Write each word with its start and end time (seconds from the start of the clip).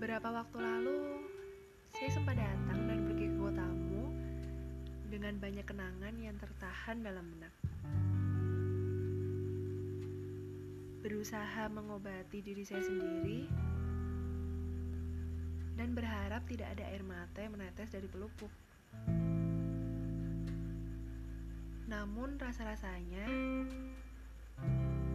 lalu, 0.00 1.20
saya 1.92 2.08
sempat 2.08 2.32
datang 2.32 2.88
dan 2.88 3.04
pergi 3.04 3.28
ke 3.28 3.36
kotamu 3.36 4.08
dengan 5.12 5.36
banyak 5.36 5.66
kenangan 5.68 6.14
yang 6.16 6.40
tertahan 6.40 7.04
dalam 7.04 7.28
benak. 7.36 7.52
Berusaha 11.04 11.68
mengobati 11.68 12.40
diri 12.40 12.64
saya 12.64 12.80
sendiri 12.80 13.44
dan 15.76 15.92
berharap 15.92 16.48
tidak 16.48 16.72
ada 16.80 16.88
air 16.88 17.04
mata 17.04 17.44
yang 17.44 17.60
menetes 17.60 17.92
dari 17.92 18.08
pelupuk. 18.08 18.48
Namun 21.92 22.40
rasa-rasanya 22.40 23.28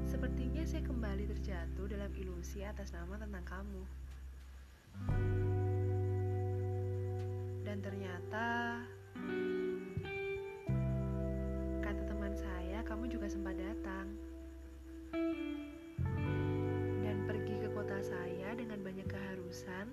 sepertinya 0.05 0.62
saya 0.62 0.86
kembali 0.86 1.26
terjatuh 1.26 1.90
dalam 1.90 2.13
ilusi 2.13 2.62
atas 2.62 2.94
nama 2.94 3.17
tentang 3.17 3.45
kamu. 3.49 4.05
Dan 7.66 7.77
ternyata 7.84 8.45
kata 11.84 12.02
teman 12.08 12.34
saya 12.38 12.80
kamu 12.88 13.12
juga 13.12 13.27
sempat 13.27 13.55
datang. 13.59 14.08
Dan 17.04 17.18
pergi 17.27 17.55
ke 17.59 17.70
kota 17.76 17.99
saya 17.99 18.55
dengan 18.55 18.80
banyak 18.80 19.08
keharusan 19.09 19.91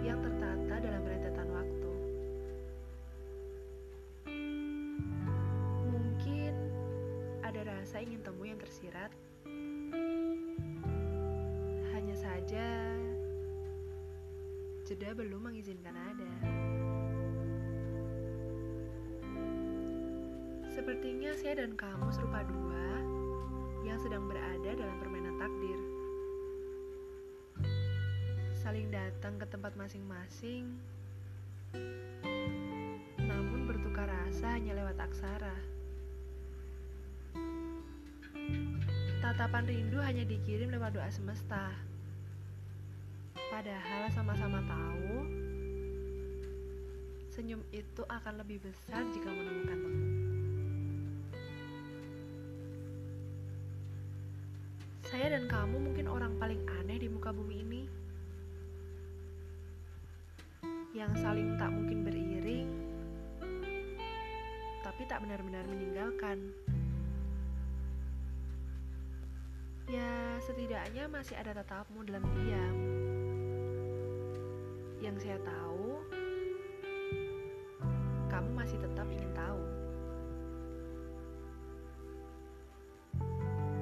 yang 0.00 0.18
tertata 0.24 0.74
dalam 0.80 1.02
rentetan 1.04 1.48
waktu. 1.52 1.92
Mungkin 5.92 6.54
ada 7.44 7.60
rasa 7.68 8.00
ingin 8.00 8.24
temu 8.24 8.48
yang 8.48 8.56
tersirat. 8.56 9.29
Jeda 14.90 15.14
belum 15.14 15.46
mengizinkan 15.46 15.94
ada. 15.94 16.32
Sepertinya 20.66 21.30
saya 21.38 21.62
dan 21.62 21.78
kamu 21.78 22.10
serupa 22.10 22.42
dua 22.42 22.98
yang 23.86 24.02
sedang 24.02 24.26
berada 24.26 24.66
dalam 24.74 24.98
permainan 24.98 25.38
takdir. 25.38 25.78
Saling 28.58 28.90
datang 28.90 29.38
ke 29.38 29.46
tempat 29.46 29.78
masing-masing, 29.78 30.74
namun 33.22 33.70
bertukar 33.70 34.10
rasa 34.10 34.58
hanya 34.58 34.74
lewat 34.74 34.98
aksara. 34.98 35.54
Tatapan 39.22 39.70
rindu 39.70 40.02
hanya 40.02 40.26
dikirim 40.26 40.74
lewat 40.74 40.98
doa 40.98 41.06
semesta. 41.14 41.89
Padahal 43.60 44.08
sama-sama 44.16 44.64
tahu 44.64 45.20
senyum 47.28 47.60
itu 47.76 48.00
akan 48.08 48.40
lebih 48.40 48.56
besar 48.56 49.04
jika 49.12 49.28
menemukan 49.28 49.76
temu. 49.84 50.04
Saya 55.04 55.36
dan 55.36 55.44
kamu 55.44 55.76
mungkin 55.76 56.08
orang 56.08 56.40
paling 56.40 56.64
aneh 56.80 57.04
di 57.04 57.12
muka 57.12 57.36
bumi 57.36 57.60
ini. 57.60 57.82
Yang 60.96 61.20
saling 61.20 61.60
tak 61.60 61.68
mungkin 61.68 62.00
beriring, 62.00 62.68
tapi 64.80 65.04
tak 65.04 65.20
benar-benar 65.20 65.68
meninggalkan. 65.68 66.48
Ya, 69.84 70.40
setidaknya 70.48 71.12
masih 71.12 71.36
ada 71.36 71.60
tatapmu 71.60 72.08
dalam 72.08 72.24
diam. 72.40 72.99
Yang 75.10 75.26
saya 75.26 75.42
tahu, 75.42 76.06
kamu 78.30 78.50
masih 78.54 78.78
tetap 78.78 79.10
ingin 79.10 79.26
tahu. 79.34 79.58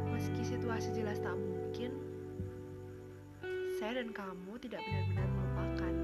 Meski 0.09 0.41
situasi 0.41 0.89
jelas 0.97 1.21
tak 1.21 1.37
mungkin, 1.37 1.93
saya 3.77 4.01
dan 4.01 4.09
kamu 4.17 4.57
tidak 4.57 4.81
benar-benar 4.81 5.29
melupakan. 5.29 5.95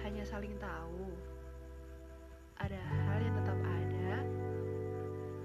Hanya 0.00 0.24
saling 0.24 0.56
tahu, 0.56 1.12
ada 2.64 2.80
hal 2.80 3.28
yang 3.28 3.36
tetap 3.44 3.60
ada, 3.60 4.24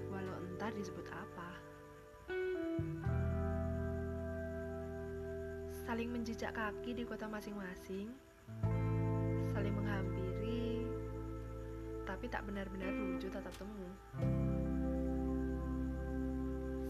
walau 0.08 0.40
entah 0.48 0.72
disebut 0.72 1.04
apa. 1.12 1.49
Saling 5.90 6.06
menjejak 6.06 6.54
kaki 6.54 6.94
di 6.94 7.02
kota 7.02 7.26
masing-masing, 7.26 8.14
saling 9.50 9.74
menghampiri, 9.74 10.86
tapi 12.06 12.30
tak 12.30 12.46
benar-benar 12.46 12.94
wujud 12.94 13.26
tatap 13.26 13.50
temu. 13.58 13.90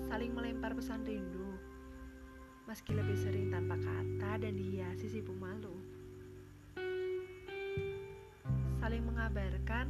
Saling 0.05 0.37
melempar 0.37 0.77
pesan 0.77 1.01
rindu, 1.09 1.49
meski 2.69 2.93
lebih 2.93 3.17
sering 3.17 3.49
tanpa 3.49 3.81
kata 3.81 4.37
dan 4.37 4.53
dihiasi 4.53 5.09
sibuk 5.09 5.41
malu. 5.41 5.81
Saling 8.85 9.01
mengabarkan, 9.01 9.89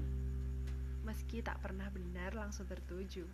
meski 1.03 1.43
tak 1.43 1.59
pernah 1.59 1.91
benar 1.91 2.31
langsung 2.39 2.71
tertuju. 2.71 3.27